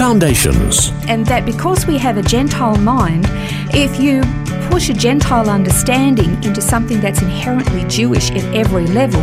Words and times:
Foundations. 0.00 0.92
and 1.08 1.26
that 1.26 1.44
because 1.44 1.86
we 1.86 1.98
have 1.98 2.16
a 2.16 2.22
Gentile 2.22 2.78
mind, 2.78 3.26
if 3.74 4.00
you 4.00 4.22
push 4.70 4.88
a 4.88 4.94
Gentile 4.94 5.50
understanding 5.50 6.42
into 6.42 6.62
something 6.62 7.02
that's 7.02 7.20
inherently 7.20 7.84
Jewish 7.84 8.30
at 8.30 8.42
every 8.56 8.86
level, 8.86 9.20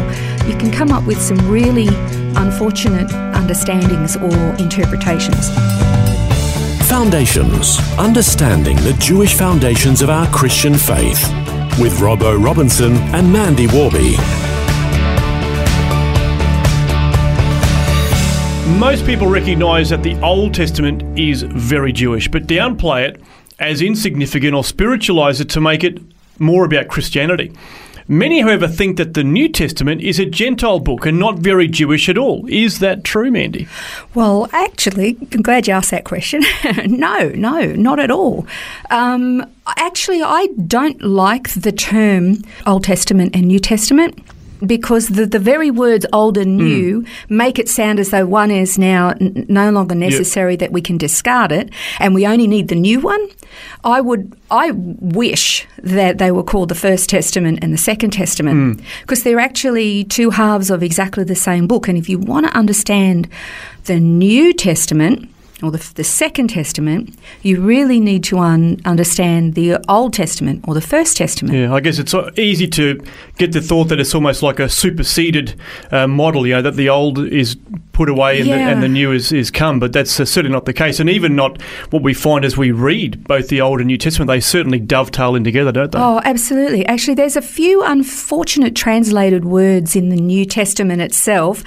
you 0.47 0.55
can 0.55 0.71
come 0.71 0.91
up 0.91 1.03
with 1.07 1.19
some 1.19 1.39
really 1.49 1.87
unfortunate 2.35 3.09
understandings 3.33 4.17
or 4.17 4.37
interpretations. 4.61 5.49
Foundations. 6.87 7.79
Understanding 7.97 8.77
the 8.77 8.95
Jewish 8.99 9.33
foundations 9.33 10.03
of 10.03 10.11
our 10.11 10.27
Christian 10.27 10.75
faith. 10.75 11.27
With 11.79 11.97
Robbo 11.97 12.37
Robinson 12.41 12.97
and 13.15 13.33
Mandy 13.33 13.65
Warby. 13.65 14.15
Most 18.75 19.05
people 19.05 19.27
recognise 19.27 19.89
that 19.89 20.03
the 20.03 20.19
Old 20.21 20.53
Testament 20.53 21.17
is 21.17 21.41
very 21.41 21.93
Jewish, 21.93 22.27
but 22.27 22.47
downplay 22.47 23.07
it 23.07 23.21
as 23.59 23.81
insignificant 23.81 24.53
or 24.53 24.61
spiritualise 24.61 25.39
it 25.39 25.49
to 25.51 25.61
make 25.61 25.83
it 25.83 25.99
more 26.37 26.65
about 26.65 26.89
Christianity. 26.89 27.53
Many, 28.09 28.41
however, 28.41 28.67
think 28.67 28.97
that 28.97 29.15
the 29.15 29.23
New 29.23 29.49
Testament 29.49 30.01
is 30.01 30.19
a 30.19 30.25
Gentile 30.25 30.79
book 30.79 31.05
and 31.05 31.17
not 31.17 31.39
very 31.39 31.67
Jewish 31.67 32.07
at 32.07 32.17
all. 32.17 32.45
Is 32.47 32.79
that 32.79 33.03
true, 33.03 33.31
Mandy? 33.31 33.67
Well, 34.13 34.47
actually, 34.51 35.17
I'm 35.33 35.41
glad 35.41 35.67
you 35.67 35.73
asked 35.73 35.91
that 35.91 36.03
question. 36.03 36.43
no, 36.85 37.29
no, 37.29 37.71
not 37.73 37.99
at 37.99 38.11
all. 38.11 38.45
Um, 38.91 39.45
actually, 39.77 40.21
I 40.21 40.47
don't 40.67 41.01
like 41.01 41.49
the 41.53 41.71
term 41.71 42.43
Old 42.65 42.83
Testament 42.83 43.35
and 43.35 43.47
New 43.47 43.59
Testament. 43.59 44.19
Because 44.65 45.09
the, 45.09 45.25
the 45.25 45.39
very 45.39 45.69
words 45.69 46.05
old 46.11 46.37
and 46.37 46.59
mm. 46.59 46.63
new 46.63 47.05
make 47.29 47.59
it 47.59 47.69
sound 47.69 47.99
as 47.99 48.09
though 48.09 48.25
one 48.25 48.49
is 48.49 48.77
now 48.77 49.09
n- 49.09 49.45
no 49.47 49.69
longer 49.69 49.95
necessary, 49.95 50.55
that 50.55 50.71
we 50.71 50.81
can 50.81 50.97
discard 50.97 51.51
it, 51.51 51.69
and 51.99 52.15
we 52.15 52.25
only 52.25 52.47
need 52.47 52.67
the 52.67 52.75
new 52.75 52.99
one. 52.99 53.27
I 53.83 54.01
would, 54.01 54.35
I 54.49 54.71
wish 54.71 55.67
that 55.83 56.17
they 56.17 56.31
were 56.31 56.43
called 56.43 56.69
the 56.69 56.75
First 56.75 57.09
Testament 57.09 57.59
and 57.61 57.73
the 57.73 57.77
Second 57.77 58.11
Testament, 58.11 58.79
mm. 58.79 58.85
because 59.01 59.23
they're 59.23 59.39
actually 59.39 60.03
two 60.05 60.31
halves 60.31 60.69
of 60.69 60.81
exactly 60.81 61.23
the 61.23 61.35
same 61.35 61.67
book. 61.67 61.87
And 61.87 61.97
if 61.97 62.09
you 62.09 62.17
want 62.17 62.47
to 62.47 62.57
understand 62.57 63.29
the 63.85 63.99
New 63.99 64.53
Testament, 64.53 65.29
or 65.63 65.71
the, 65.71 65.91
the 65.95 66.03
Second 66.03 66.49
Testament, 66.49 67.17
you 67.41 67.59
really 67.61 67.99
need 67.99 68.23
to 68.25 68.37
un, 68.37 68.79
understand 68.85 69.55
the 69.55 69.77
Old 69.89 70.13
Testament 70.13 70.63
or 70.67 70.73
the 70.73 70.81
First 70.81 71.17
Testament. 71.17 71.57
Yeah, 71.57 71.73
I 71.73 71.79
guess 71.79 71.97
it's 71.99 72.13
easy 72.37 72.67
to 72.67 73.01
get 73.37 73.53
the 73.53 73.61
thought 73.61 73.85
that 73.85 73.99
it's 73.99 74.13
almost 74.13 74.43
like 74.43 74.59
a 74.59 74.69
superseded 74.69 75.55
uh, 75.91 76.07
model, 76.07 76.45
you 76.45 76.53
know, 76.53 76.61
that 76.61 76.75
the 76.75 76.89
old 76.89 77.19
is 77.19 77.57
put 77.97 78.09
away 78.09 78.39
and, 78.39 78.47
the, 78.47 78.53
and 78.53 78.83
the 78.83 78.87
new 78.87 79.11
is, 79.11 79.31
is 79.31 79.49
come, 79.49 79.79
but 79.79 79.91
that's 79.91 80.11
certainly 80.11 80.51
not 80.51 80.65
the 80.65 80.73
case. 80.73 80.99
And 80.99 81.09
even 81.09 81.35
not 81.35 81.59
what 81.89 82.03
we 82.03 82.13
find 82.13 82.45
as 82.45 82.55
we 82.55 82.69
read 82.69 83.23
both 83.23 83.47
the 83.47 83.59
Old 83.59 83.79
and 83.79 83.87
New 83.87 83.97
Testament, 83.97 84.27
they 84.27 84.39
certainly 84.39 84.77
dovetail 84.79 85.33
in 85.33 85.43
together, 85.43 85.71
don't 85.71 85.91
they? 85.91 85.97
Oh, 85.97 86.21
absolutely. 86.23 86.85
Actually, 86.85 87.15
there's 87.15 87.35
a 87.35 87.41
few 87.41 87.83
unfortunate 87.83 88.75
translated 88.75 89.45
words 89.45 89.95
in 89.95 90.09
the 90.09 90.15
New 90.15 90.45
Testament 90.45 91.01
itself 91.01 91.63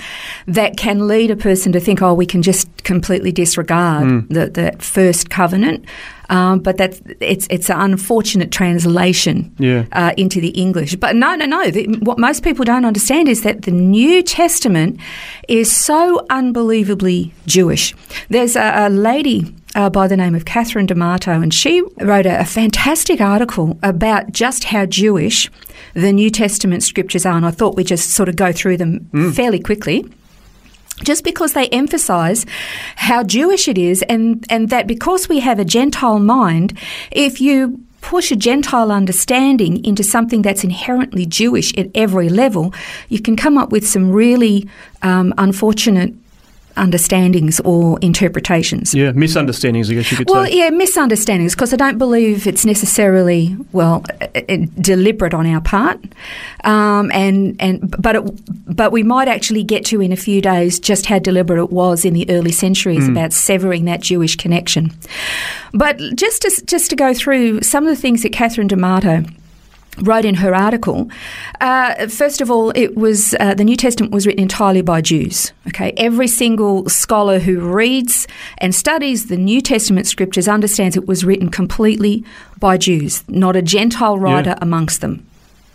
that 0.46 0.76
can 0.76 1.08
lead 1.08 1.32
a 1.32 1.36
person 1.36 1.72
to 1.72 1.80
think, 1.80 2.00
oh, 2.00 2.14
we 2.14 2.26
can 2.26 2.42
just 2.42 2.68
completely 2.84 3.32
disregard 3.32 4.04
hmm. 4.04 4.32
the, 4.32 4.46
the 4.46 4.76
first 4.78 5.30
covenant. 5.30 5.84
Um, 6.30 6.60
but 6.60 6.76
that's 6.76 7.02
it's 7.20 7.46
it's 7.50 7.68
an 7.70 7.80
unfortunate 7.80 8.50
translation 8.52 9.52
Yeah. 9.58 9.84
uh, 9.92 10.12
into 10.16 10.40
the 10.40 10.50
English. 10.50 10.94
But 10.96 11.16
no, 11.16 11.34
no, 11.34 11.44
no. 11.44 11.70
The, 11.70 11.86
what 12.02 12.18
most 12.18 12.44
people 12.44 12.64
don't 12.64 12.84
understand 12.84 13.28
is 13.28 13.42
that 13.42 13.62
the 13.62 13.72
New 13.72 14.22
Testament 14.22 15.00
is 15.48 15.74
so 15.74 16.24
unbelievably 16.30 17.32
Jewish. 17.46 17.94
There's 18.28 18.54
a, 18.56 18.86
a 18.86 18.88
lady 18.88 19.52
uh, 19.74 19.90
by 19.90 20.06
the 20.06 20.16
name 20.16 20.34
of 20.36 20.44
Catherine 20.44 20.86
D'Amato, 20.86 21.32
and 21.40 21.52
she 21.52 21.82
wrote 22.00 22.26
a, 22.26 22.40
a 22.40 22.44
fantastic 22.44 23.20
article 23.20 23.76
about 23.82 24.30
just 24.32 24.64
how 24.64 24.86
Jewish 24.86 25.50
the 25.94 26.12
New 26.12 26.30
Testament 26.30 26.82
scriptures 26.84 27.26
are. 27.26 27.36
And 27.36 27.44
I 27.46 27.50
thought 27.50 27.76
we'd 27.76 27.86
just 27.88 28.10
sort 28.10 28.28
of 28.28 28.36
go 28.36 28.52
through 28.52 28.76
them 28.76 29.32
fairly 29.34 29.58
quickly 29.58 30.06
just 31.04 31.24
because 31.24 31.52
they 31.52 31.68
emphasize 31.68 32.46
how 32.96 33.22
Jewish 33.22 33.68
it 33.68 33.78
is, 33.78 34.02
and, 34.02 34.44
and 34.50 34.70
that 34.70 34.86
because 34.86 35.28
we 35.28 35.40
have 35.40 35.58
a 35.58 35.64
Gentile 35.64 36.18
mind, 36.18 36.78
if 37.10 37.40
you 37.40 37.80
push 38.00 38.30
a 38.32 38.36
Gentile 38.36 38.90
understanding 38.90 39.84
into 39.84 40.02
something 40.02 40.42
that's 40.42 40.64
inherently 40.64 41.26
Jewish 41.26 41.76
at 41.76 41.90
every 41.94 42.28
level, 42.28 42.72
you 43.08 43.20
can 43.20 43.36
come 43.36 43.58
up 43.58 43.70
with 43.70 43.86
some 43.86 44.10
really 44.10 44.68
um, 45.02 45.34
unfortunate 45.38 46.14
understandings 46.80 47.60
or 47.60 47.98
interpretations. 48.00 48.94
Yeah, 48.94 49.12
misunderstandings, 49.12 49.90
I 49.90 49.94
guess 49.94 50.10
you 50.10 50.16
could 50.16 50.28
Well, 50.28 50.46
say. 50.46 50.50
Well, 50.50 50.58
yeah, 50.58 50.70
misunderstandings, 50.70 51.54
because 51.54 51.72
I 51.72 51.76
don't 51.76 51.98
believe 51.98 52.46
it's 52.46 52.64
necessarily 52.64 53.56
well 53.72 54.04
uh, 54.20 54.40
uh, 54.48 54.56
deliberate 54.80 55.34
on 55.34 55.46
our 55.46 55.60
part, 55.60 56.00
um, 56.64 57.10
and 57.12 57.56
and 57.60 57.94
but 58.02 58.16
it, 58.16 58.74
but 58.74 58.90
we 58.92 59.02
might 59.02 59.28
actually 59.28 59.62
get 59.62 59.84
to 59.86 60.00
in 60.00 60.12
a 60.12 60.16
few 60.16 60.40
days 60.40 60.80
just 60.80 61.06
how 61.06 61.18
deliberate 61.18 61.60
it 61.60 61.70
was 61.70 62.04
in 62.04 62.14
the 62.14 62.28
early 62.30 62.52
centuries 62.52 63.08
about 63.08 63.32
severing 63.32 63.84
that 63.84 64.00
Jewish 64.00 64.36
connection. 64.36 64.90
But 65.72 65.98
just 66.16 66.42
to 66.42 66.62
just 66.66 66.90
to 66.90 66.96
go 66.96 67.14
through 67.14 67.62
some 67.62 67.86
of 67.86 67.94
the 67.94 68.00
things 68.00 68.22
that 68.22 68.32
Catherine 68.32 68.68
D'Amato 68.68 69.24
wrote 70.02 70.24
in 70.24 70.34
her 70.36 70.54
article. 70.54 71.10
Uh, 71.60 72.06
first 72.08 72.40
of 72.40 72.50
all, 72.50 72.70
it 72.74 72.96
was 72.96 73.34
uh, 73.40 73.54
the 73.54 73.64
New 73.64 73.76
Testament 73.76 74.12
was 74.12 74.26
written 74.26 74.42
entirely 74.42 74.82
by 74.82 75.00
Jews. 75.00 75.52
Okay, 75.68 75.92
every 75.96 76.26
single 76.28 76.88
scholar 76.88 77.38
who 77.38 77.60
reads 77.60 78.26
and 78.58 78.74
studies 78.74 79.26
the 79.26 79.36
New 79.36 79.60
Testament 79.60 80.06
scriptures 80.06 80.48
understands 80.48 80.96
it 80.96 81.06
was 81.06 81.24
written 81.24 81.50
completely 81.50 82.24
by 82.58 82.76
Jews, 82.76 83.24
not 83.28 83.56
a 83.56 83.62
Gentile 83.62 84.18
writer 84.18 84.56
amongst 84.60 85.00
them. 85.00 85.26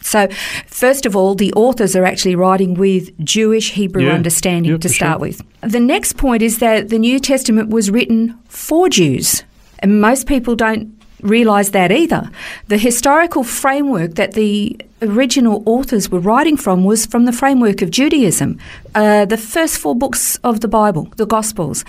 So, 0.02 0.28
first 0.68 1.08
of 1.08 1.16
all, 1.16 1.34
the 1.34 1.52
authors 1.54 1.96
are 1.96 2.06
actually 2.06 2.36
writing 2.36 2.76
with 2.76 3.18
Jewish 3.26 3.72
Hebrew 3.72 4.04
Yeah. 4.06 4.14
understanding 4.14 4.72
Yeah, 4.74 4.78
to 4.78 4.90
start 4.90 5.14
sure. 5.14 5.20
with. 5.20 5.42
The 5.62 5.80
next 5.80 6.18
point 6.18 6.44
is 6.44 6.60
that 6.60 6.90
the 6.90 7.00
New 7.00 7.20
Testament 7.20 7.70
was 7.70 7.90
written 7.90 8.36
for 8.48 8.88
Jews. 8.88 9.44
And 9.80 10.00
most 10.00 10.28
people 10.28 10.56
don't 10.56 10.95
realise 11.26 11.70
that 11.70 11.92
either. 11.92 12.30
The 12.68 12.78
historical 12.78 13.44
framework 13.44 14.16
that 14.16 14.34
the 14.34 14.78
original 15.02 15.64
authors 15.66 16.10
were 16.10 16.20
writing 16.20 16.58
from 16.58 16.84
was 16.84 17.06
from 17.06 17.26
the 17.26 17.34
framework 17.34 17.82
of 17.82 17.92
Judaism. 17.92 18.60
Uh, 18.94 19.26
the 19.26 19.38
first 19.38 19.78
four 19.78 19.96
books 19.96 20.38
of 20.44 20.62
the 20.62 20.68
Bible, 20.68 21.10
the 21.18 21.26
Gospels, 21.26 21.84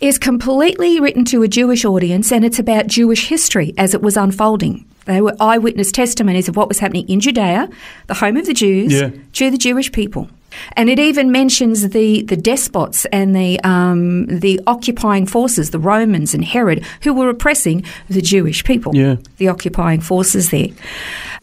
is 0.00 0.18
completely 0.18 1.00
written 1.00 1.24
to 1.26 1.42
a 1.42 1.48
Jewish 1.48 1.84
audience 1.84 2.30
and 2.30 2.44
it's 2.44 2.58
about 2.58 2.86
Jewish 2.86 3.28
history 3.28 3.72
as 3.78 3.94
it 3.94 4.02
was 4.02 4.16
unfolding. 4.16 4.84
They 5.06 5.20
were 5.20 5.34
eyewitness 5.40 5.92
testimonies 5.92 6.48
of 6.48 6.56
what 6.56 6.68
was 6.68 6.80
happening 6.80 7.08
in 7.08 7.20
Judea, 7.20 7.68
the 8.08 8.14
home 8.14 8.36
of 8.36 8.46
the 8.46 8.52
Jews, 8.54 8.92
Yeah. 8.92 9.10
to 9.34 9.50
the 9.50 9.56
Jewish 9.56 9.90
people. 9.92 10.28
And 10.72 10.88
it 10.88 10.98
even 10.98 11.30
mentions 11.32 11.90
the, 11.90 12.22
the 12.22 12.36
despots 12.36 13.04
and 13.06 13.34
the, 13.34 13.60
um, 13.60 14.26
the 14.26 14.60
occupying 14.66 15.26
forces, 15.26 15.70
the 15.70 15.78
Romans 15.78 16.34
and 16.34 16.44
Herod, 16.44 16.84
who 17.02 17.12
were 17.14 17.28
oppressing 17.28 17.84
the 18.08 18.22
Jewish 18.22 18.64
people, 18.64 18.94
Yeah. 18.94 19.16
the 19.38 19.48
occupying 19.48 20.00
forces 20.00 20.50
there. 20.50 20.68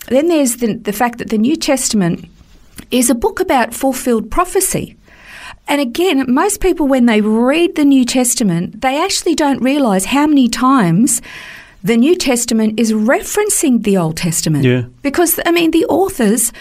Then 0.07 0.27
there's 0.27 0.57
the, 0.57 0.73
the 0.75 0.93
fact 0.93 1.17
that 1.19 1.29
the 1.29 1.37
New 1.37 1.55
Testament 1.55 2.25
is 2.91 3.09
a 3.09 3.15
book 3.15 3.39
about 3.39 3.73
fulfilled 3.73 4.29
prophecy. 4.29 4.95
And 5.67 5.79
again, 5.79 6.25
most 6.27 6.59
people, 6.59 6.87
when 6.87 7.05
they 7.05 7.21
read 7.21 7.75
the 7.75 7.85
New 7.85 8.03
Testament, 8.03 8.81
they 8.81 9.01
actually 9.01 9.33
don't 9.35 9.61
realize 9.61 10.05
how 10.05 10.27
many 10.27 10.49
times 10.49 11.21
the 11.83 11.95
New 11.97 12.15
Testament 12.15 12.79
is 12.79 12.91
referencing 12.91 13.83
the 13.83 13.97
Old 13.97 14.17
Testament. 14.17 14.65
Yeah. 14.65 14.83
Because, 15.01 15.39
I 15.45 15.51
mean, 15.51 15.71
the 15.71 15.85
authors 15.85 16.51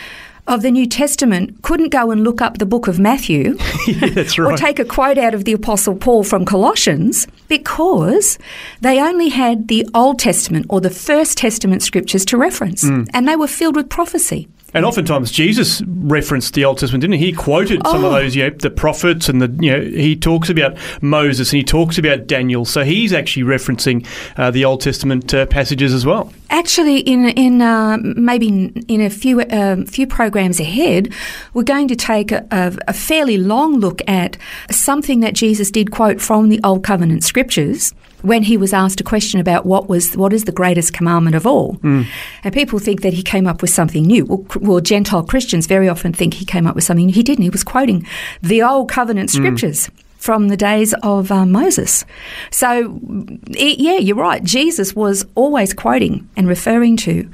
of 0.48 0.62
the 0.62 0.70
New 0.70 0.86
Testament 0.86 1.62
couldn't 1.62 1.90
go 1.90 2.10
and 2.10 2.24
look 2.24 2.42
up 2.42 2.58
the 2.58 2.66
book 2.66 2.88
of 2.88 2.98
Matthew 2.98 3.56
yeah, 3.86 4.08
that's 4.08 4.38
or 4.38 4.56
take 4.56 4.78
a 4.80 4.84
quote 4.84 5.16
out 5.16 5.34
of 5.34 5.44
the 5.44 5.52
Apostle 5.52 5.94
Paul 5.94 6.24
from 6.24 6.44
Colossians 6.44 7.26
because 7.48 8.38
they 8.80 9.00
only 9.00 9.28
had 9.28 9.68
the 9.68 9.86
Old 9.94 10.18
Testament 10.18 10.66
or 10.68 10.80
the 10.80 10.90
First 10.90 11.38
Testament 11.38 11.82
scriptures 11.82 12.24
to 12.26 12.36
reference, 12.36 12.82
Mm. 12.84 13.08
and 13.14 13.28
they 13.28 13.36
were 13.36 13.46
filled 13.46 13.76
with 13.76 13.88
prophecy. 13.88 14.48
And 14.74 14.84
oftentimes 14.86 15.30
Jesus 15.30 15.82
referenced 15.86 16.54
the 16.54 16.64
Old 16.64 16.78
Testament, 16.78 17.02
didn't 17.02 17.18
he? 17.18 17.26
He 17.26 17.32
quoted 17.32 17.86
some 17.86 18.04
of 18.04 18.12
Oh. 18.12 18.14
those, 18.14 18.34
you 18.34 18.44
know, 18.44 18.50
the 18.58 18.70
prophets 18.70 19.28
and 19.28 19.40
the, 19.42 19.48
you 19.64 19.70
know, 19.70 19.80
he 19.82 20.16
talks 20.16 20.48
about 20.48 20.76
Moses 21.02 21.52
and 21.52 21.58
he 21.58 21.64
talks 21.64 21.98
about 21.98 22.26
Daniel. 22.26 22.64
So 22.64 22.82
he's 22.82 23.12
actually 23.12 23.42
referencing 23.42 24.06
uh, 24.36 24.50
the 24.50 24.64
Old 24.64 24.80
Testament 24.80 25.34
uh, 25.34 25.44
passages 25.46 25.92
as 25.92 26.06
well. 26.06 26.32
Actually, 26.50 26.98
in 27.00 27.28
in 27.30 27.62
uh, 27.62 27.96
maybe 28.02 28.48
in 28.88 29.00
a 29.00 29.08
few 29.10 29.42
um, 29.50 29.86
few 29.86 30.06
programs 30.06 30.60
ahead, 30.60 31.12
we're 31.54 31.62
going 31.62 31.88
to 31.88 31.96
take 31.96 32.30
a, 32.32 32.46
a 32.88 32.92
fairly 32.92 33.38
long 33.38 33.78
look 33.78 34.00
at 34.06 34.36
something 34.70 35.20
that 35.20 35.34
Jesus 35.34 35.70
did 35.70 35.90
quote 35.90 36.20
from 36.20 36.48
the 36.50 36.60
Old 36.64 36.82
Covenant 36.84 37.24
scriptures 37.24 37.94
when 38.22 38.42
he 38.42 38.56
was 38.56 38.72
asked 38.72 39.00
a 39.00 39.04
question 39.04 39.40
about 39.40 39.66
what 39.66 39.88
was 39.88 40.16
what 40.16 40.32
is 40.32 40.44
the 40.44 40.52
greatest 40.52 40.92
commandment 40.92 41.36
of 41.36 41.46
all, 41.46 41.74
hmm. 41.74 42.02
and 42.44 42.54
people 42.54 42.78
think 42.78 43.02
that 43.02 43.12
he 43.12 43.22
came 43.22 43.46
up 43.46 43.62
with 43.62 43.70
something 43.70 44.04
new. 44.04 44.24
Well, 44.24 44.46
well, 44.60 44.80
Gentile 44.80 45.22
Christians 45.22 45.66
very 45.66 45.88
often 45.88 46.12
think 46.12 46.34
he 46.34 46.44
came 46.44 46.66
up 46.66 46.74
with 46.74 46.84
something. 46.84 47.06
new. 47.06 47.12
He 47.12 47.22
didn't. 47.22 47.42
He 47.42 47.50
was 47.50 47.64
quoting 47.64 48.06
the 48.42 48.62
Old 48.62 48.88
Covenant 48.88 49.30
hmm. 49.30 49.36
scriptures 49.36 49.90
from 50.22 50.48
the 50.48 50.56
days 50.56 50.94
of 51.02 51.32
uh, 51.32 51.44
Moses. 51.44 52.04
So, 52.50 52.68
i 53.58 53.74
yeah, 53.86 53.98
you're 53.98 54.22
right. 54.30 54.42
Jesus 54.44 54.94
was 54.94 55.26
always 55.34 55.74
quoting 55.74 56.28
and 56.36 56.46
referring 56.46 56.96
to 56.98 57.28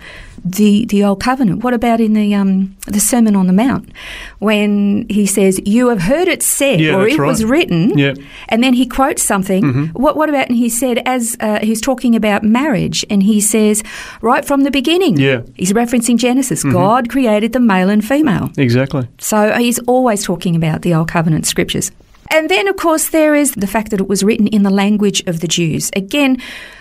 the 0.45 0.87
the 0.87 1.05
old 1.05 1.21
covenant. 1.21 1.63
What 1.65 1.75
about 1.75 2.01
in 2.01 2.15
the 2.15 2.35
um, 2.35 2.77
the 2.87 3.01
Sermon 3.01 3.37
on 3.37 3.47
the 3.47 3.53
Mount 3.53 3.91
when 4.39 5.05
he 5.11 5.27
says, 5.27 5.61
"You 5.67 5.89
have 5.89 6.03
heard 6.03 6.29
it 6.29 6.43
said," 6.43 6.81
Yeah, 6.81 6.97
or 6.97 7.07
it 7.07 7.19
was 7.19 7.45
written, 7.45 7.99
Yeah. 7.99 8.13
Mm-hmm. 8.13 8.25
and 8.49 8.63
then 8.65 8.73
he 8.75 8.87
quotes 8.87 9.23
something. 9.23 9.89
What 9.93 10.17
what 10.17 10.29
about? 10.29 10.49
And 10.49 10.57
he 10.57 10.69
said, 10.71 11.03
as 11.05 11.37
uh, 11.41 11.59
he's 11.63 11.81
talking 11.81 12.15
about 12.17 12.43
marriage, 12.43 13.05
and 13.11 13.23
he 13.23 13.41
says, 13.41 13.83
right 14.23 14.45
from 14.45 14.63
the 14.63 14.71
beginning, 14.71 15.19
Yeah. 15.19 15.39
Mm-hmm. 15.39 15.53
he's 15.57 15.73
referencing 15.73 16.17
Genesis. 16.17 16.65
God 16.65 17.11
created 17.11 17.53
the 17.53 17.61
male 17.61 17.91
and 17.91 18.03
female. 18.03 18.51
Exactly. 18.57 19.05
So 19.19 19.53
he's 19.59 19.79
always 19.81 20.25
talking 20.25 20.57
about 20.57 20.81
the 20.83 20.95
Old 20.95 21.09
Covenant 21.09 21.47
scriptures. 21.47 21.91
And 22.29 22.49
then, 22.49 22.69
of 22.69 22.77
course, 22.77 23.09
there 23.09 23.35
is 23.35 23.53
the 23.53 23.67
fact 23.67 23.91
that 23.91 24.01
it 24.01 24.09
was 24.09 24.23
written 24.23 24.47
in 24.49 24.63
the 24.63 24.71
language 24.71 25.23
of 25.27 25.41
the 25.41 25.49
Jews. 25.49 25.91
Again, 25.97 26.41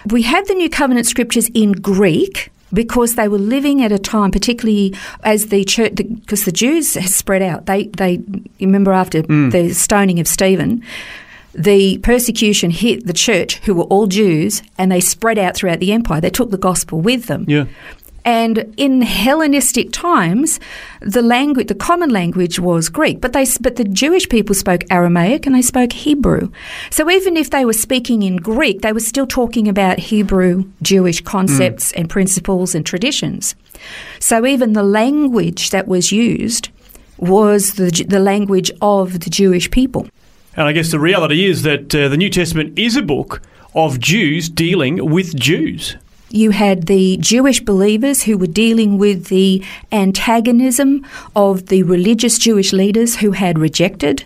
we 0.10 0.22
have 0.24 0.48
the 0.48 0.54
New 0.54 0.70
Covenant 0.70 1.08
scriptures 1.08 1.50
in 1.54 1.72
Greek 1.74 2.52
because 2.74 3.16
they 3.16 3.28
were 3.28 3.38
living 3.38 3.82
at 3.82 3.92
a 3.92 4.00
time, 4.00 4.32
particularly 4.32 4.94
as 5.24 5.48
the 5.48 5.64
church, 5.64 5.96
because 5.96 6.46
the 6.46 6.52
Jews 6.52 6.96
had 6.96 7.10
spread 7.10 7.42
out. 7.42 7.66
They, 7.66 7.86
they, 7.88 8.22
remember 8.60 8.92
after 8.92 9.24
mm. 9.24 9.52
the 9.52 9.74
stoning 9.74 10.20
of 10.20 10.28
Stephen, 10.28 10.84
the 11.54 11.98
persecution 12.00 12.70
hit 12.70 13.08
the 13.08 13.14
church, 13.14 13.56
who 13.60 13.74
were 13.74 13.86
all 13.86 14.08
Jews, 14.08 14.62
and 14.78 14.92
they 14.92 15.00
spread 15.00 15.38
out 15.38 15.56
throughout 15.56 15.80
the 15.80 15.92
empire. 15.92 16.22
They 16.22 16.30
took 16.30 16.52
the 16.52 16.58
gospel 16.58 17.00
with 17.00 17.26
them. 17.26 17.46
Yeah. 17.48 17.66
And 18.28 18.74
in 18.76 19.04
Hellenistic 19.04 19.94
times, 19.94 20.60
the 21.00 21.22
language, 21.22 21.68
the 21.68 21.76
common 21.76 22.10
language 22.10 22.60
was 22.60 22.90
Greek, 22.90 23.22
but 23.22 23.32
they, 23.32 23.46
but 23.62 23.78
the 23.78 23.86
Jewish 23.86 24.28
people 24.28 24.54
spoke 24.54 24.84
Aramaic 24.92 25.46
and 25.46 25.56
they 25.56 25.62
spoke 25.62 25.94
Hebrew. 25.94 26.52
So 26.90 27.10
even 27.10 27.38
if 27.38 27.52
they 27.52 27.64
were 27.64 27.72
speaking 27.72 28.24
in 28.24 28.36
Greek, 28.36 28.82
they 28.82 28.92
were 28.92 29.00
still 29.00 29.28
talking 29.28 29.70
about 29.70 29.98
Hebrew 29.98 30.70
Jewish 30.82 31.22
concepts 31.22 31.94
and 31.94 32.10
principles 32.10 32.76
and 32.76 32.86
traditions. 32.86 33.56
So 34.20 34.46
even 34.46 34.74
the 34.74 34.84
language 34.84 35.70
that 35.70 35.88
was 35.88 36.12
used 36.12 36.68
was 37.18 37.76
the, 37.76 37.92
the 38.10 38.20
language 38.20 38.72
of 38.82 39.22
the 39.22 39.30
Jewish 39.30 39.72
people. 39.72 40.06
And 40.58 40.68
I 40.68 40.74
guess 40.74 40.92
the 40.92 41.00
reality 41.00 41.46
is 41.46 41.64
that 41.64 41.96
uh, 41.96 42.10
the 42.10 42.18
New 42.18 42.30
Testament 42.30 42.78
is 42.78 42.98
a 42.98 43.02
book 43.02 43.42
of 43.74 44.02
Jews 44.02 44.50
dealing 44.50 45.10
with 45.10 45.34
Jews. 45.34 45.96
You 46.30 46.52
had 46.52 46.88
the 46.88 47.18
Jewish 47.18 47.62
believers 47.62 48.24
who 48.24 48.38
were 48.38 48.48
dealing 48.48 48.98
with 48.98 49.28
the 49.28 49.64
antagonism 49.92 51.06
of 51.36 51.68
the 51.68 51.84
religious 51.84 52.38
Jewish 52.38 52.74
leaders 52.74 53.18
who 53.18 53.32
had 53.32 53.58
rejected 53.58 54.26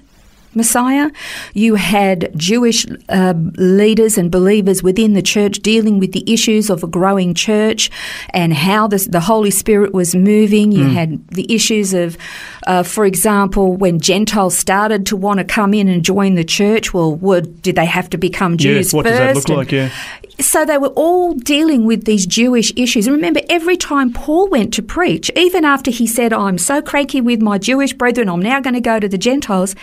Messiah. 0.54 1.10
You 1.54 1.76
had 1.76 2.32
Jewish 2.38 2.86
uh, 3.10 3.34
leaders 3.56 4.18
and 4.18 4.30
believers 4.32 4.84
within 4.84 5.14
the 5.14 5.22
church 5.22 5.60
dealing 5.60 6.00
with 6.00 6.12
the 6.12 6.24
issues 6.32 6.70
of 6.70 6.84
a 6.84 6.88
growing 6.88 7.34
church 7.34 7.90
and 8.32 8.54
how 8.54 8.88
the, 8.88 8.98
the 9.10 9.22
Holy 9.22 9.52
Spirit 9.52 9.94
was 9.94 10.14
moving. 10.16 10.72
You 10.72 10.90
had 10.90 11.26
the 11.30 11.52
issues 11.54 11.94
of, 11.94 12.18
uh, 12.68 12.84
for 12.84 13.06
example, 13.06 13.76
when 13.76 14.00
Gentiles 14.00 14.58
started 14.58 15.06
to 15.08 15.16
want 15.18 15.38
to 15.40 15.44
come 15.46 15.74
in 15.74 15.88
and 15.88 16.04
join 16.04 16.36
the 16.36 16.44
church. 16.44 16.94
Well, 16.94 17.16
would, 17.16 17.62
did 17.62 17.76
they 17.76 17.86
have 17.86 18.10
to 18.12 18.18
become 18.18 18.58
Jews 18.58 18.92
yeah. 18.92 18.98
What 18.98 19.06
first? 19.06 19.18
does 19.18 19.44
that 19.46 19.50
look 19.50 19.50
And- 19.50 19.58
like? 19.58 19.72
Yeah. 19.72 19.90
so 20.40 20.66
they 20.66 20.78
were 20.78 20.94
all 20.96 21.34
dealing 21.34 21.86
with 21.86 22.06
these 22.06 22.26
Jewish 22.26 22.74
issues. 22.76 23.06
And 23.08 23.16
remember, 23.16 23.42
every 23.50 23.78
time 23.78 24.12
Paul 24.12 24.50
went 24.50 24.74
to 24.74 24.82
preach, 24.82 25.30
even 25.36 25.64
after 25.66 25.92
he 25.92 26.08
said, 26.08 26.34
I'm 26.34 26.58
so 26.58 26.82
cranky 26.82 27.22
with 27.22 27.42
my 27.42 27.58
Jewish 27.58 27.94
brethren, 27.94 28.28
I'm 28.28 28.42
now 28.42 28.60
going 28.60 28.74
to 28.74 28.82
go 28.82 29.00
to 29.00 29.08
the 29.08 29.18
Gentiles, 29.20 29.76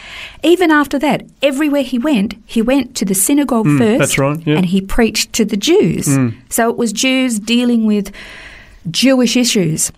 even 0.43 0.58
after 0.63 0.99
that, 0.99 1.25
everywhere 1.43 1.83
he 1.83 1.99
went, 1.99 2.35
he 2.47 2.63
went 2.63 2.97
to 2.97 3.05
the 3.05 3.15
synagogue 3.15 3.67
first. 3.67 3.83
Mm, 3.83 3.99
that's 3.99 4.19
right, 4.19 4.39
yeah. 4.47 4.55
Mm. 4.55 4.57
And 4.59 4.67
he 4.67 4.81
preached 4.81 5.33
to 5.35 5.45
the 5.45 5.57
Jews. 5.57 6.09
So 6.49 6.71
it 6.71 6.77
was 6.77 6.93
Jews 6.93 7.39
dealing 7.39 7.87
with 7.87 8.13
Jewish 8.91 9.37
issues. 9.37 9.93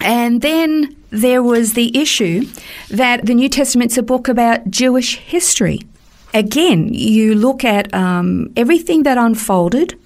And 0.00 0.42
then 0.42 0.96
there 1.10 1.42
was 1.42 1.72
the 1.72 1.96
issue 1.96 2.46
that 2.90 3.26
the 3.26 3.34
New 3.34 3.48
Testament's 3.48 3.98
a 3.98 4.02
book 4.02 4.28
about 4.28 4.70
Jewish 4.70 5.16
history. 5.16 5.80
Again, 6.34 6.92
you 6.92 7.34
look 7.34 7.64
at 7.64 7.92
um, 7.94 8.52
everything 8.56 9.02
that 9.04 9.18
unfolded 9.18 9.98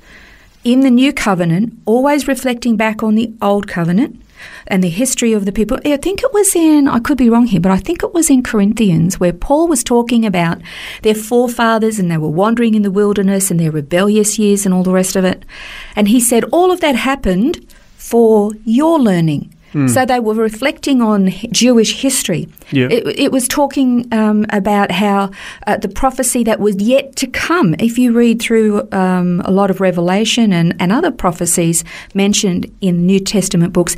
in 0.65 0.81
the 0.81 0.91
New 0.91 1.13
Covenant, 1.13 1.75
always 1.85 2.29
reflecting 2.29 2.77
back 2.77 3.03
on 3.03 3.17
the 3.17 3.33
Old 3.43 3.67
Covenant 3.67 4.22
and 4.67 4.83
the 4.83 4.89
history 4.89 5.33
of 5.33 5.45
the 5.45 5.53
people. 5.53 5.79
I 5.85 5.97
think 5.97 6.23
it 6.23 6.33
was 6.33 6.55
in, 6.55 6.89
I 6.89 6.99
could 6.99 7.19
be 7.19 7.31
wrong 7.31 7.47
here, 7.47 7.61
but 7.61 7.73
I 7.73 7.79
think 7.79 8.03
it 8.03 8.15
was 8.15 8.31
in 8.31 8.43
Corinthians 8.43 9.19
where 9.19 9.33
Paul 9.33 9.69
was 9.69 9.85
talking 9.85 10.25
about 10.25 10.61
their 11.03 11.15
forefathers 11.15 11.99
and 11.99 12.11
they 12.11 12.19
were 12.19 12.29
wandering 12.29 12.75
in 12.75 12.83
the 12.83 12.91
wilderness 12.91 13.51
and 13.51 13.59
their 13.59 13.71
rebellious 13.71 14.39
years 14.39 14.65
and 14.65 14.75
all 14.75 14.83
the 14.83 14.93
rest 14.93 15.17
of 15.17 15.25
it. 15.25 15.45
And 15.97 16.09
he 16.09 16.21
said 16.21 16.45
all 16.53 16.71
of 16.71 16.81
that 16.81 16.97
happened 16.97 17.67
for 17.97 18.53
your 18.65 18.99
learning. 18.99 19.55
So 19.73 20.05
they 20.05 20.21
were 20.21 20.35
reflecting 20.35 21.01
on 21.01 21.31
Jewish 21.51 22.01
history. 22.01 22.49
Yeah. 22.71 22.89
It, 22.91 23.07
it 23.19 23.33
was 23.33 23.49
talking 23.49 24.07
um, 24.13 24.45
about 24.51 24.91
how 24.91 25.31
uh, 25.67 25.79
the 25.79 25.89
prophecy 25.89 26.45
that 26.45 26.61
was 26.61 26.77
yet 26.77 27.17
to 27.17 27.27
come. 27.27 27.75
If 27.79 27.99
you 27.99 28.13
read 28.13 28.41
through 28.41 28.89
um, 28.93 29.41
a 29.45 29.51
lot 29.51 29.71
of 29.71 29.81
Revelation 29.81 30.53
and, 30.53 30.75
and 30.79 30.93
other 30.93 31.11
prophecies 31.11 31.85
mentioned 32.15 32.71
in 32.81 33.07
New 33.07 33.21
Testament 33.21 33.73
books, 33.73 33.97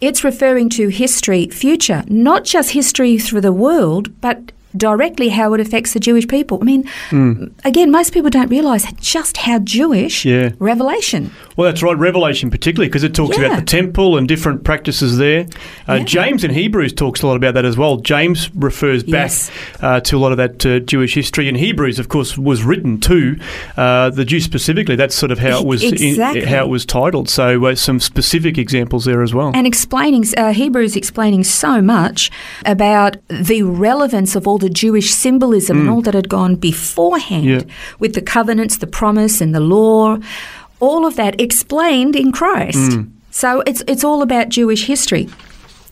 it's 0.00 0.24
referring 0.24 0.68
to 0.70 0.88
history, 0.88 1.48
future, 1.48 2.04
not 2.08 2.44
just 2.44 2.70
history 2.70 3.18
through 3.18 3.42
the 3.42 3.52
world, 3.52 4.20
but 4.20 4.50
directly 4.76 5.28
how 5.28 5.52
it 5.54 5.60
affects 5.60 5.92
the 5.92 6.00
Jewish 6.00 6.26
people. 6.28 6.58
I 6.60 6.64
mean, 6.64 7.54
again, 7.64 7.90
most 7.90 8.12
people 8.12 8.30
don't 8.30 8.48
realise 8.48 8.90
just 9.00 9.36
how 9.38 9.58
Jewish 9.58 10.24
Yeah. 10.24 10.50
Revelation. 10.58 11.30
Well, 11.56 11.66
that's 11.70 11.82
right. 11.82 11.96
Revelation, 11.98 12.50
particularly, 12.50 12.88
because 12.88 13.04
it 13.04 13.14
talks 13.14 13.36
Yeah. 13.38 13.44
about 13.46 13.56
the 13.60 13.64
temple 13.66 14.16
and 14.16 14.26
different 14.26 14.64
practices 14.64 15.18
there. 15.18 15.46
Uh, 15.88 15.94
Yeah. 15.94 16.04
James 16.04 16.44
in 16.44 16.50
Hebrews 16.52 16.92
talks 16.92 17.22
a 17.22 17.26
lot 17.26 17.36
about 17.36 17.54
that 17.54 17.64
as 17.64 17.76
well. 17.76 17.96
James 17.98 18.50
refers 18.54 19.02
back 19.02 19.12
Yes. 19.30 19.50
uh, 19.80 20.00
to 20.00 20.16
a 20.16 20.20
lot 20.20 20.32
of 20.32 20.38
that 20.38 20.64
uh, 20.64 20.78
Jewish 20.80 21.14
history. 21.14 21.48
And 21.48 21.56
Hebrews, 21.56 21.98
of 21.98 22.08
course, 22.08 22.38
was 22.38 22.62
written 22.64 22.98
to 23.00 23.36
uh, 23.76 24.10
the 24.10 24.24
Jews 24.24 24.44
specifically. 24.44 24.96
That's 24.96 25.14
sort 25.14 25.30
of 25.30 25.38
how 25.38 25.60
it 25.60 25.66
was 25.66 25.82
in- 25.82 26.18
how 26.20 26.64
it 26.64 26.68
was 26.68 26.84
titled. 26.86 27.28
So, 27.28 27.64
uh, 27.66 27.74
some 27.74 28.00
specific 28.00 28.58
examples 28.58 29.04
there 29.04 29.22
as 29.22 29.34
well. 29.34 29.52
And 29.54 29.66
explaining, 29.66 30.24
uh, 30.36 30.52
Hebrews 30.52 30.96
explaining 30.96 31.44
so 31.44 31.80
much 31.82 32.30
about 32.64 33.16
the 33.28 33.62
relevance 33.62 34.34
of 34.36 34.46
all 34.46 34.58
the 34.62 34.70
Jewish 34.70 35.10
symbolism 35.12 35.80
and 35.80 35.88
mm. 35.88 35.92
all 35.92 36.02
that 36.02 36.14
had 36.14 36.28
gone 36.28 36.54
beforehand 36.56 37.44
Yeah. 37.44 37.62
with 37.98 38.14
the 38.14 38.22
covenants, 38.22 38.78
the 38.78 38.86
promise, 38.86 39.40
and 39.40 39.54
the 39.54 39.60
law, 39.60 40.18
all 40.80 41.04
of 41.04 41.16
that 41.16 41.40
explained 41.40 42.16
in 42.16 42.32
Christ. 42.32 42.92
Mm. 42.92 43.10
So 43.30 43.62
it's, 43.66 43.82
it's 43.86 44.04
all 44.04 44.22
about 44.22 44.48
Jewish 44.48 44.86
history. 44.86 45.28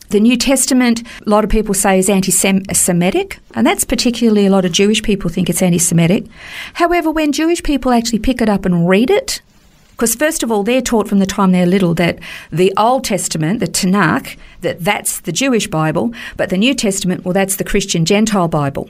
The 0.09 0.19
New 0.19 0.35
Testament, 0.35 1.03
a 1.25 1.29
lot 1.29 1.45
of 1.45 1.49
people 1.49 1.73
say, 1.73 1.97
is 1.97 2.09
anti 2.09 2.31
Semitic, 2.31 3.39
and 3.55 3.65
that's 3.65 3.85
particularly 3.85 4.45
a 4.45 4.49
lot 4.49 4.65
of 4.65 4.73
Jewish 4.73 5.01
people 5.01 5.29
think 5.29 5.49
it's 5.49 5.61
anti 5.61 5.79
Semitic. 5.79 6.25
However, 6.73 7.09
when 7.09 7.31
Jewish 7.31 7.63
people 7.63 7.93
actually 7.93 8.19
pick 8.19 8.41
it 8.41 8.49
up 8.49 8.65
and 8.65 8.89
read 8.89 9.09
it, 9.09 9.41
because 10.01 10.15
first 10.15 10.41
of 10.41 10.51
all, 10.51 10.63
they're 10.63 10.81
taught 10.81 11.07
from 11.07 11.19
the 11.19 11.27
time 11.27 11.51
they're 11.51 11.67
little 11.67 11.93
that 11.93 12.17
the 12.51 12.73
Old 12.75 13.03
Testament, 13.03 13.59
the 13.59 13.67
Tanakh, 13.67 14.35
that 14.61 14.83
that's 14.83 15.19
the 15.19 15.31
Jewish 15.31 15.67
Bible, 15.67 16.11
but 16.37 16.49
the 16.49 16.57
New 16.57 16.73
Testament, 16.73 17.23
well, 17.23 17.35
that's 17.35 17.57
the 17.57 17.63
Christian 17.63 18.03
Gentile 18.03 18.47
Bible. 18.47 18.89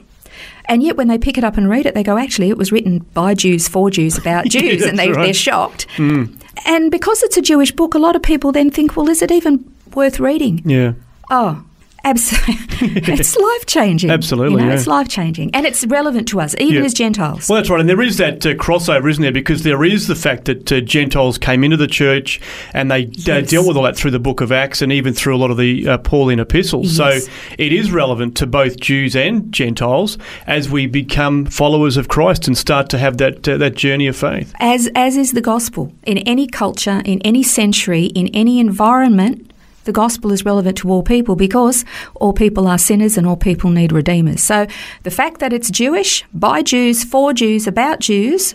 And 0.64 0.82
yet, 0.82 0.96
when 0.96 1.08
they 1.08 1.18
pick 1.18 1.36
it 1.36 1.44
up 1.44 1.58
and 1.58 1.68
read 1.68 1.84
it, 1.84 1.92
they 1.92 2.02
go, 2.02 2.16
actually, 2.16 2.48
it 2.48 2.56
was 2.56 2.72
written 2.72 3.00
by 3.12 3.34
Jews 3.34 3.68
for 3.68 3.90
Jews 3.90 4.16
about 4.16 4.46
Jews, 4.48 4.84
and 4.84 4.98
they, 4.98 5.10
right. 5.10 5.24
they're 5.24 5.34
shocked. 5.34 5.86
Hmm. 5.98 6.32
And 6.64 6.90
because 6.90 7.22
it's 7.22 7.36
a 7.36 7.42
Jewish 7.42 7.72
book, 7.72 7.92
a 7.92 7.98
lot 7.98 8.16
of 8.16 8.22
people 8.22 8.50
then 8.50 8.70
think, 8.70 8.96
well, 8.96 9.10
is 9.10 9.20
it 9.20 9.30
even 9.30 9.70
worth 9.92 10.18
reading? 10.18 10.62
yeah. 10.64 10.94
Oh, 11.30 11.62
Absolutely, 12.12 13.14
it's 13.14 13.36
life 13.36 13.66
changing. 13.66 14.10
Absolutely, 14.10 14.54
you 14.54 14.58
know, 14.62 14.68
yeah. 14.68 14.74
it's 14.74 14.86
life 14.86 15.08
changing, 15.08 15.50
and 15.54 15.66
it's 15.66 15.86
relevant 15.86 16.26
to 16.28 16.40
us, 16.40 16.54
even 16.58 16.74
Yeah. 16.76 16.84
as 16.84 16.94
Gentiles. 16.94 17.48
Well, 17.48 17.56
that's 17.58 17.70
right, 17.70 17.80
and 17.80 17.88
there 17.88 18.02
is 18.02 18.16
that 18.18 18.44
uh, 18.44 18.54
crossover, 18.54 19.08
isn't 19.08 19.22
there? 19.22 19.30
Because 19.32 19.62
there 19.62 19.84
is 19.84 20.08
the 20.08 20.14
fact 20.16 20.46
that 20.46 20.72
uh, 20.72 20.80
Gentiles 20.80 21.38
came 21.38 21.62
into 21.64 21.76
the 21.76 21.86
church 21.86 22.40
and 22.74 22.90
they 22.90 23.04
uh, 23.30 23.40
dealt 23.42 23.66
with 23.68 23.76
all 23.76 23.84
that 23.84 23.96
through 23.96 24.10
the 24.10 24.18
Book 24.18 24.40
of 24.40 24.50
Acts 24.52 24.82
and 24.82 24.92
even 24.92 25.14
through 25.14 25.36
a 25.36 25.38
lot 25.38 25.50
of 25.50 25.56
the 25.58 25.88
uh, 25.88 25.98
Pauline 25.98 26.40
epistles. 26.40 26.98
Yes. 26.98 27.26
So 27.26 27.30
it 27.58 27.72
is 27.72 27.92
relevant 27.92 28.36
to 28.38 28.46
both 28.46 28.78
Jews 28.80 29.14
and 29.14 29.52
Gentiles 29.52 30.18
as 30.46 30.68
we 30.68 30.86
become 30.86 31.46
followers 31.46 31.96
of 31.96 32.08
Christ 32.08 32.46
and 32.46 32.58
start 32.58 32.88
to 32.90 32.98
have 32.98 33.18
that 33.18 33.46
uh, 33.48 33.56
that 33.58 33.74
journey 33.76 34.06
of 34.08 34.16
faith. 34.16 34.52
as 34.58 34.88
as 34.94 35.16
is 35.16 35.32
the 35.32 35.40
gospel 35.40 35.92
in 36.04 36.18
any 36.18 36.46
culture, 36.48 37.00
in 37.04 37.20
any 37.22 37.42
century, 37.42 38.06
in 38.06 38.28
any 38.34 38.58
environment. 38.58 39.48
The 39.84 39.92
gospel 39.92 40.30
is 40.32 40.44
relevant 40.44 40.78
to 40.78 40.90
all 40.90 41.02
people 41.02 41.34
because 41.36 41.84
all 42.14 42.32
people 42.32 42.68
are 42.68 42.78
sinners 42.78 43.16
and 43.18 43.26
all 43.26 43.36
people 43.36 43.70
need 43.70 43.92
redeemers. 43.92 44.42
So 44.42 44.66
the 45.02 45.10
fact 45.10 45.40
that 45.40 45.52
it's 45.52 45.70
Jewish, 45.70 46.24
by 46.32 46.62
Jews, 46.62 47.02
for 47.04 47.32
Jews, 47.32 47.66
about 47.66 48.00
Jews, 48.00 48.54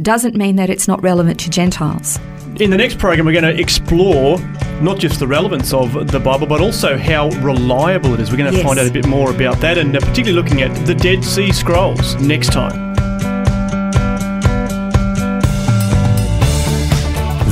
doesn't 0.00 0.34
mean 0.34 0.56
that 0.56 0.70
it's 0.70 0.88
not 0.88 1.02
relevant 1.02 1.38
to 1.40 1.50
Gentiles. 1.50 2.18
In 2.56 2.70
the 2.70 2.76
next 2.76 2.98
program, 2.98 3.26
we're 3.26 3.38
going 3.40 3.54
to 3.54 3.60
explore 3.60 4.38
not 4.80 4.98
just 4.98 5.18
the 5.20 5.26
relevance 5.26 5.72
of 5.72 6.10
the 6.10 6.18
Bible, 6.20 6.46
but 6.46 6.60
also 6.60 6.96
how 6.98 7.28
reliable 7.40 8.14
it 8.14 8.20
is. 8.20 8.30
We're 8.30 8.38
going 8.38 8.50
to 8.50 8.56
Yes. 8.56 8.66
find 8.66 8.78
out 8.78 8.86
a 8.86 8.92
bit 8.92 9.06
more 9.06 9.30
about 9.30 9.58
that, 9.60 9.78
and 9.78 9.96
uh, 9.96 10.00
particularly 10.00 10.32
looking 10.32 10.62
at 10.62 10.74
the 10.86 10.94
Dead 10.94 11.22
Sea 11.24 11.52
Scrolls 11.52 12.14
next 12.16 12.52
time. 12.52 12.91